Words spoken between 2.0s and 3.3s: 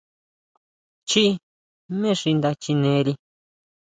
xi nda chineri.